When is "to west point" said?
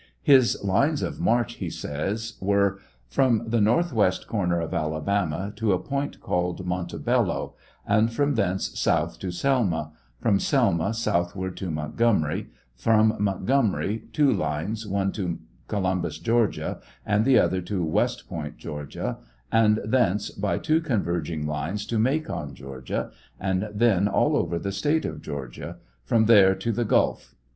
17.61-18.57